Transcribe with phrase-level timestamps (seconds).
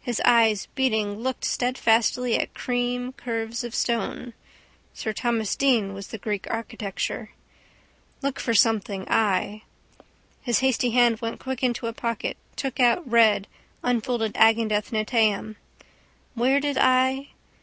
[0.00, 4.32] His eyes beating looked steadfastly at cream curves of stone.
[4.94, 7.32] Sir Thomas Deane was the Greek architecture.
[8.22, 9.64] Look for something I.
[10.40, 13.46] His hasty hand went quick into a pocket, took out, read
[13.82, 15.56] unfolded Agendath Netaim.
[16.32, 17.28] Where did I?